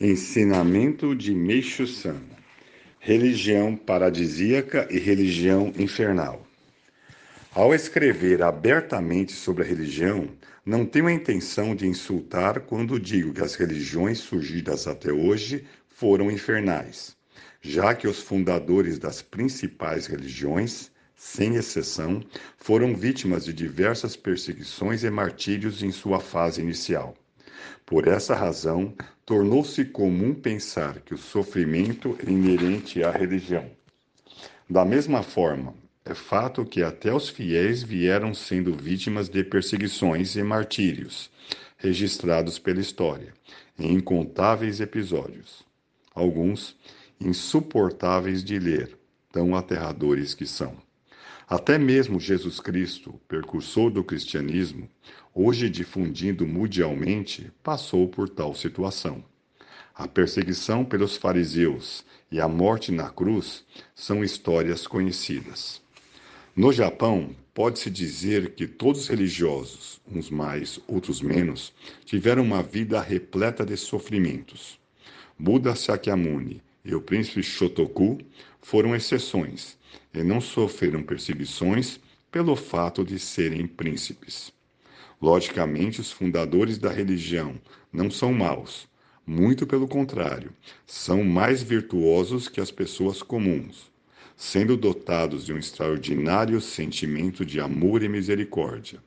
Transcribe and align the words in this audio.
Ensinamento 0.00 1.12
de 1.12 1.34
Meixo 1.34 1.84
Sama: 1.84 2.38
Religião 3.00 3.74
paradisíaca 3.74 4.86
e 4.88 4.96
religião 4.96 5.72
infernal. 5.76 6.46
Ao 7.52 7.74
escrever 7.74 8.40
abertamente 8.40 9.32
sobre 9.32 9.64
a 9.64 9.66
religião, 9.66 10.28
não 10.64 10.86
tenho 10.86 11.08
a 11.08 11.12
intenção 11.12 11.74
de 11.74 11.88
insultar 11.88 12.60
quando 12.60 13.00
digo 13.00 13.34
que 13.34 13.42
as 13.42 13.56
religiões 13.56 14.18
surgidas 14.18 14.86
até 14.86 15.12
hoje 15.12 15.64
foram 15.88 16.30
infernais, 16.30 17.16
já 17.60 17.92
que 17.92 18.06
os 18.06 18.22
fundadores 18.22 19.00
das 19.00 19.20
principais 19.20 20.06
religiões, 20.06 20.92
sem 21.16 21.56
exceção, 21.56 22.22
foram 22.56 22.94
vítimas 22.94 23.46
de 23.46 23.52
diversas 23.52 24.14
perseguições 24.14 25.02
e 25.02 25.10
martírios 25.10 25.82
em 25.82 25.90
sua 25.90 26.20
fase 26.20 26.60
inicial. 26.60 27.16
Por 27.84 28.06
essa 28.06 28.34
razão, 28.34 28.94
tornou-se 29.24 29.84
comum 29.84 30.34
pensar 30.34 31.00
que 31.00 31.14
o 31.14 31.18
sofrimento 31.18 32.16
é 32.24 32.30
inerente 32.30 33.02
à 33.02 33.10
religião. 33.10 33.70
Da 34.68 34.84
mesma 34.84 35.22
forma, 35.22 35.74
é 36.04 36.14
fato 36.14 36.64
que 36.64 36.82
até 36.82 37.12
os 37.12 37.28
fiéis 37.28 37.82
vieram 37.82 38.32
sendo 38.32 38.72
vítimas 38.72 39.28
de 39.28 39.44
perseguições 39.44 40.36
e 40.36 40.42
martírios, 40.42 41.30
registrados 41.76 42.58
pela 42.58 42.80
história, 42.80 43.34
em 43.78 43.94
incontáveis 43.94 44.80
episódios. 44.80 45.64
Alguns 46.14 46.76
insuportáveis 47.20 48.42
de 48.42 48.58
ler, 48.58 48.96
tão 49.30 49.54
aterradores 49.54 50.34
que 50.34 50.46
são. 50.46 50.87
Até 51.50 51.78
mesmo 51.78 52.20
Jesus 52.20 52.60
Cristo, 52.60 53.18
precursor 53.26 53.90
do 53.90 54.04
cristianismo, 54.04 54.86
hoje 55.34 55.70
difundido 55.70 56.46
mundialmente, 56.46 57.50
passou 57.62 58.06
por 58.06 58.28
tal 58.28 58.54
situação. 58.54 59.24
A 59.94 60.06
perseguição 60.06 60.84
pelos 60.84 61.16
fariseus 61.16 62.04
e 62.30 62.38
a 62.38 62.46
morte 62.46 62.92
na 62.92 63.08
cruz 63.08 63.64
são 63.94 64.22
histórias 64.22 64.86
conhecidas. 64.86 65.80
No 66.54 66.70
Japão, 66.70 67.34
pode-se 67.54 67.88
dizer 67.88 68.50
que 68.50 68.66
todos 68.66 69.02
os 69.02 69.08
religiosos, 69.08 70.02
uns 70.06 70.28
mais, 70.28 70.78
outros 70.86 71.22
menos, 71.22 71.72
tiveram 72.04 72.42
uma 72.42 72.62
vida 72.62 73.00
repleta 73.00 73.64
de 73.64 73.76
sofrimentos. 73.78 74.78
Buda 75.38 75.74
Sakyamuni 75.74 76.60
e 76.84 76.94
o 76.94 77.00
príncipe 77.00 77.42
Shotoku 77.42 78.18
foram 78.60 78.94
exceções 78.94 79.76
e 80.12 80.22
não 80.22 80.40
sofreram 80.40 81.02
perseguições 81.02 82.00
pelo 82.30 82.54
fato 82.56 83.04
de 83.04 83.18
serem 83.18 83.66
príncipes. 83.66 84.52
Logicamente, 85.20 86.00
os 86.00 86.12
fundadores 86.12 86.78
da 86.78 86.90
religião 86.90 87.54
não 87.92 88.10
são 88.10 88.32
maus, 88.32 88.86
muito 89.26 89.66
pelo 89.66 89.86
contrário, 89.86 90.52
são 90.86 91.22
mais 91.24 91.62
virtuosos 91.62 92.48
que 92.48 92.60
as 92.60 92.70
pessoas 92.70 93.22
comuns, 93.22 93.90
sendo 94.36 94.76
dotados 94.76 95.44
de 95.44 95.52
um 95.52 95.58
extraordinário 95.58 96.60
sentimento 96.60 97.44
de 97.44 97.60
amor 97.60 98.02
e 98.02 98.08
misericórdia. 98.08 99.02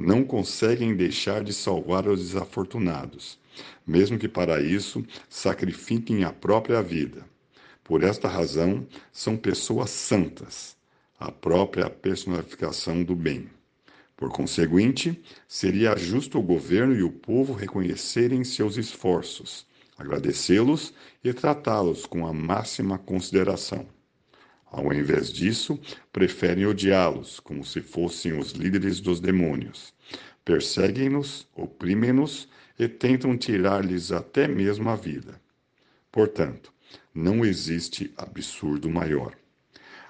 Não 0.00 0.24
conseguem 0.24 0.96
deixar 0.96 1.44
de 1.44 1.52
salvar 1.52 2.08
os 2.08 2.20
desafortunados, 2.20 3.38
mesmo 3.86 4.18
que 4.18 4.26
para 4.26 4.58
isso 4.62 5.04
sacrifiquem 5.28 6.24
a 6.24 6.32
própria 6.32 6.82
vida. 6.82 7.22
Por 7.84 8.02
esta 8.02 8.26
razão, 8.26 8.86
são 9.12 9.36
pessoas 9.36 9.90
santas, 9.90 10.74
a 11.18 11.30
própria 11.30 11.90
personificação 11.90 13.04
do 13.04 13.14
bem. 13.14 13.50
Por 14.16 14.30
conseguinte, 14.30 15.22
seria 15.46 15.94
justo 15.94 16.38
o 16.38 16.42
governo 16.42 16.94
e 16.96 17.02
o 17.02 17.12
povo 17.12 17.52
reconhecerem 17.52 18.42
seus 18.42 18.78
esforços, 18.78 19.66
agradecê-los 19.98 20.94
e 21.22 21.30
tratá-los 21.34 22.06
com 22.06 22.26
a 22.26 22.32
máxima 22.32 22.96
consideração. 22.96 23.86
Ao 24.70 24.92
invés 24.92 25.32
disso, 25.32 25.80
preferem 26.12 26.64
odiá-los 26.64 27.40
como 27.40 27.64
se 27.64 27.80
fossem 27.80 28.38
os 28.38 28.52
líderes 28.52 29.00
dos 29.00 29.18
demônios. 29.18 29.92
Perseguem-nos, 30.44 31.46
oprimem-nos 31.54 32.48
e 32.78 32.88
tentam 32.88 33.36
tirar-lhes 33.36 34.12
até 34.12 34.46
mesmo 34.46 34.88
a 34.88 34.94
vida. 34.94 35.40
Portanto, 36.12 36.72
não 37.12 37.44
existe 37.44 38.12
absurdo 38.16 38.88
maior. 38.88 39.36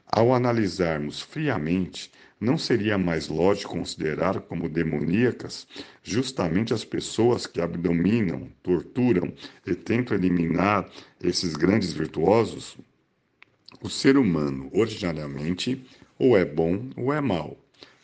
Ao 0.06 0.34
analisarmos 0.34 1.21
friamente, 1.21 2.10
não 2.38 2.59
seria 2.59 2.98
mais 2.98 3.28
lógico 3.28 3.77
considerar 3.77 4.41
como 4.41 4.69
demoníacas 4.69 5.66
justamente 6.03 6.75
as 6.75 6.84
pessoas 6.84 7.47
que 7.47 7.60
abdominam, 7.60 8.50
torturam 8.62 9.32
e 9.66 9.75
tentam 9.75 10.16
eliminar 10.16 10.91
esses 11.22 11.54
grandes 11.54 11.92
virtuosos? 11.92 12.77
O 13.82 13.88
ser 13.88 14.18
humano, 14.18 14.70
originariamente, 14.74 15.86
ou 16.18 16.36
é 16.36 16.44
bom 16.44 16.91
ou 16.98 17.12
é 17.12 17.20
mau. 17.20 17.56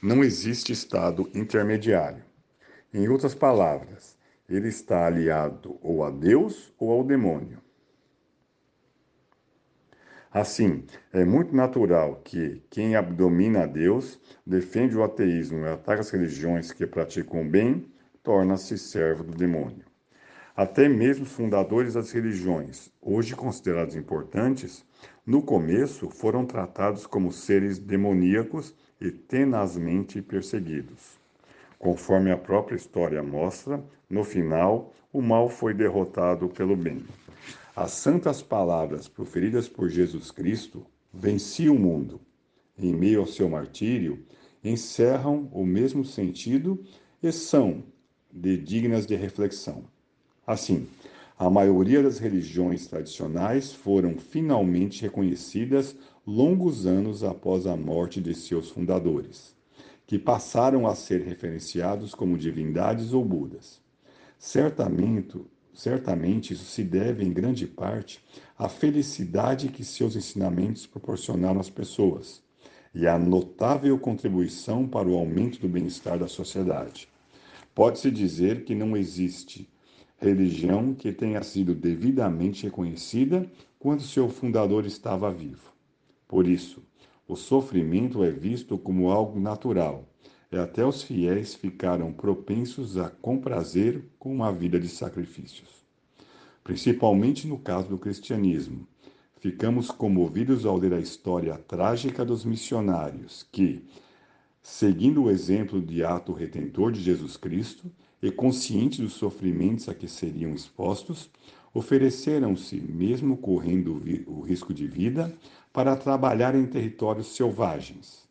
Não 0.03 0.25
existe 0.25 0.73
estado 0.73 1.31
intermediário. 1.35 2.25
Em 2.95 3.07
outras 3.09 3.35
palavras, 3.35 4.17
ele 4.49 4.69
está 4.69 5.07
aliado 5.07 5.79
ou 5.83 6.03
a 6.03 6.11
Deus 6.11 6.73
ou 6.79 6.91
ao 6.91 7.05
demônio. 7.05 7.61
Assim, 10.31 10.85
é 11.13 11.25
muito 11.25 11.57
natural 11.57 12.21
que 12.23 12.63
quem 12.69 12.95
abdomina 12.95 13.63
a 13.63 13.67
Deus, 13.67 14.21
defende 14.47 14.95
o 14.95 15.03
ateísmo 15.03 15.61
e 15.61 15.69
ataca 15.69 16.01
as 16.01 16.11
religiões 16.11 16.73
que 16.73 16.87
praticam 16.87 17.43
o 17.43 17.49
bem, 17.49 17.87
torna-se 18.23 18.77
servo 18.77 19.25
do 19.25 19.33
demônio. 19.33 19.86
Até 20.57 20.89
mesmo 20.89 21.25
os 21.25 21.33
fundadores 21.33 21.93
das 21.93 22.11
religiões, 22.13 22.91
hoje 23.03 23.37
considerados 23.37 23.95
importantes, 23.95 24.87
no 25.27 25.43
começo 25.43 26.09
foram 26.09 26.47
tratados 26.47 27.07
como 27.07 27.31
seres 27.31 27.79
demoníacos 27.79 28.75
e 28.99 29.11
tenazmente 29.11 30.23
perseguidos. 30.23 31.19
Conforme 31.79 32.31
a 32.33 32.39
própria 32.39 32.75
história 32.75 33.23
mostra, 33.23 33.85
no 34.09 34.25
final, 34.25 34.95
o 35.13 35.21
mal 35.21 35.51
foi 35.51 35.75
derrotado 35.75 36.49
pelo 36.49 36.75
bem. 36.75 37.05
As 37.75 37.91
santas 37.91 38.41
palavras 38.41 39.07
proferidas 39.07 39.69
por 39.69 39.91
Jesus 39.91 40.31
Cristo 40.31 40.87
venciam 41.13 41.77
o 41.77 41.79
mundo. 41.79 42.19
Em 42.79 42.95
meio 42.95 43.21
ao 43.21 43.27
seu 43.27 43.47
martírio, 43.51 44.25
encerram 44.65 45.51
o 45.53 45.67
mesmo 45.67 46.03
sentido 46.03 46.83
e 47.23 47.31
são 47.31 47.85
de 48.33 48.57
dignas 48.57 49.07
de 49.07 49.15
reflexão. 49.17 49.85
Assim, 50.47 50.87
a 51.39 51.51
maioria 51.51 52.03
das 52.03 52.19
religiões 52.19 52.87
tradicionais 52.87 53.73
foram 53.73 54.17
finalmente 54.17 55.03
reconhecidas 55.03 55.97
longos 56.27 56.87
anos 56.87 57.25
após 57.25 57.67
a 57.67 57.77
morte 57.77 58.21
de 58.21 58.35
seus 58.35 58.71
fundadores, 58.71 59.55
que 60.07 60.19
passaram 60.19 60.87
a 60.87 60.95
ser 60.95 61.23
referenciados 61.23 62.15
como 62.15 62.39
divindades 62.39 63.13
ou 63.13 63.25
budas. 63.25 63.81
Certamente, 64.39 65.41
Certamente 65.77 66.55
isso 66.55 66.65
se 66.65 66.83
deve, 66.83 67.23
em 67.23 67.31
grande 67.31 67.67
parte, 67.67 68.25
à 68.59 68.67
felicidade 68.67 69.69
que 69.69 69.85
seus 69.85 70.17
ensinamentos 70.17 70.87
proporcionaram 70.87 71.61
às 71.61 71.69
pessoas 71.69 72.43
e 72.95 73.07
à 73.07 73.19
notável 73.19 73.99
contribuição 73.99 74.89
para 74.89 75.07
o 75.07 75.15
aumento 75.15 75.61
do 75.61 75.69
bem-estar 75.69 76.19
da 76.19 76.29
sociedade. 76.29 77.07
Pode-se 77.75 78.11
dizer 78.11 78.65
que 78.65 78.75
não 78.75 78.97
existe 78.97 79.69
religião 80.19 80.95
que 80.95 81.13
tenha 81.13 81.43
sido 81.43 81.75
devidamente 81.75 82.65
reconhecida 82.65 83.51
quando 83.79 84.03
seu 84.03 84.29
fundador 84.29 84.87
estava 84.87 85.31
vivo. 85.31 85.73
Por 86.27 86.47
isso, 86.47 86.83
o 87.29 87.37
sofrimento 87.37 88.25
é 88.25 88.31
visto 88.31 88.79
como 88.79 89.11
algo 89.11 89.39
natural 89.39 90.09
e 90.51 90.57
até 90.57 90.85
os 90.85 91.03
fiéis 91.03 91.55
ficaram 91.55 92.13
propensos 92.13 92.97
a 92.97 93.11
comprazer 93.11 94.05
com 94.19 94.33
uma 94.33 94.53
vida 94.53 94.79
de 94.79 94.89
sacrifícios. 94.89 95.69
Principalmente 96.63 97.47
no 97.47 97.59
caso 97.59 97.89
do 97.89 97.99
cristianismo, 97.99 98.87
ficamos 99.39 99.91
comovidos 99.91 100.65
ao 100.65 100.77
ler 100.77 100.95
a 100.95 101.01
história 101.01 101.57
trágica 101.59 102.25
dos 102.25 102.45
missionários 102.45 103.47
que, 103.53 103.85
seguindo 104.63 105.25
o 105.25 105.31
exemplo 105.31 105.81
de 105.81 106.03
ato 106.03 106.33
retentor 106.33 106.91
de 106.91 107.01
Jesus 107.01 107.37
Cristo 107.37 107.91
e 108.23 108.31
conscientes 108.31 108.99
dos 108.99 109.15
sofrimentos 109.15 109.89
a 109.89 109.95
que 109.95 110.09
seriam 110.09 110.55
expostos, 110.55 111.31
ofereceram-se, 111.75 112.81
mesmo 112.81 113.37
correndo 113.37 114.03
o 114.27 114.41
risco 114.41 114.73
de 114.73 114.87
vida, 114.87 115.33
para 115.73 115.97
trabalhar 115.97 116.55
em 116.55 116.67
territórios 116.67 117.37
selvagens. 117.37 118.27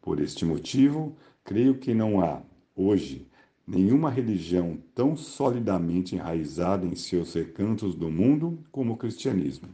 Por 0.00 0.20
este 0.20 0.44
motivo, 0.44 1.16
Creio 1.44 1.74
que 1.74 1.92
não 1.92 2.20
há, 2.20 2.40
hoje, 2.74 3.26
nenhuma 3.66 4.08
religião 4.08 4.78
tão 4.94 5.16
solidamente 5.16 6.14
enraizada 6.14 6.86
em 6.86 6.94
seus 6.94 7.34
recantos 7.34 7.96
do 7.96 8.08
mundo 8.08 8.60
como 8.70 8.92
o 8.92 8.96
cristianismo. 8.96 9.68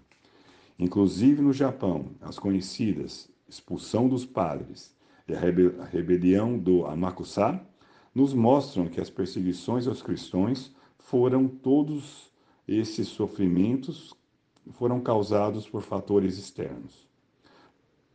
Inclusive 0.79 1.43
no 1.43 1.53
Japão, 1.53 2.07
as 2.23 2.39
conhecidas 2.39 3.29
expulsão 3.47 4.09
dos 4.09 4.25
padres 4.25 4.97
e 5.29 5.35
a 5.35 5.85
rebelião 5.85 6.59
do 6.59 6.87
Amakusa 6.87 7.61
nos 8.15 8.35
mostram 8.35 8.89
que 8.89 9.01
as 9.01 9.11
perseguições 9.11 9.87
aos 9.87 10.03
cristãos 10.03 10.73
foram 10.99 11.47
todos 11.49 12.31
esses 12.67 13.09
sofrimentos 13.09 14.15
foram 14.73 15.01
causados 15.01 15.69
por 15.69 15.83
fatores 15.83 16.37
externos. 16.37 17.07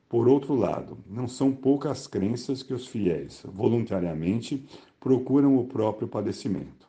Por 0.07 0.27
outro 0.27 0.53
lado, 0.53 0.99
não 1.09 1.27
são 1.27 1.51
poucas 1.51 2.05
crenças 2.05 2.61
que 2.61 2.73
os 2.73 2.85
fiéis, 2.85 3.41
voluntariamente, 3.45 4.63
procuram 4.99 5.57
o 5.57 5.65
próprio 5.65 6.07
padecimento. 6.07 6.87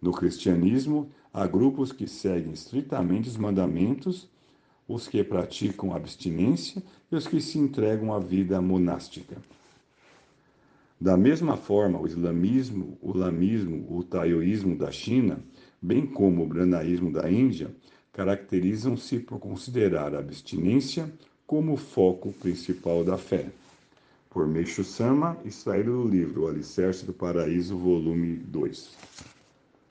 No 0.00 0.12
cristianismo, 0.12 1.08
há 1.32 1.46
grupos 1.46 1.90
que 1.90 2.06
seguem 2.06 2.52
estritamente 2.52 3.28
os 3.28 3.36
mandamentos, 3.36 4.28
os 4.86 5.08
que 5.08 5.24
praticam 5.24 5.94
abstinência 5.94 6.82
e 7.10 7.16
os 7.16 7.26
que 7.26 7.40
se 7.40 7.58
entregam 7.58 8.12
à 8.12 8.18
vida 8.18 8.60
monástica. 8.60 9.38
Da 11.00 11.16
mesma 11.16 11.56
forma, 11.56 11.98
o 11.98 12.06
islamismo, 12.06 12.98
o 13.00 13.16
lamismo, 13.16 13.86
o 13.88 14.04
taoísmo 14.04 14.76
da 14.76 14.90
China, 14.92 15.42
bem 15.80 16.04
como 16.04 16.42
o 16.42 16.46
brahmaísmo 16.46 17.10
da 17.10 17.30
Índia, 17.30 17.74
caracterizam-se 18.12 19.18
por 19.18 19.38
considerar 19.38 20.14
a 20.14 20.18
abstinência 20.18 21.10
como 21.46 21.78
foco 21.78 22.34
principal 22.34 23.02
da 23.02 23.16
fé. 23.16 23.46
Por 24.28 24.46
Meixo 24.46 24.84
Sama, 24.84 25.38
extraído 25.42 26.02
do 26.02 26.06
livro 26.06 26.42
O 26.42 26.48
Alicerce 26.48 27.06
do 27.06 27.14
Paraíso, 27.14 27.78
volume 27.78 28.36
2. 28.36 28.94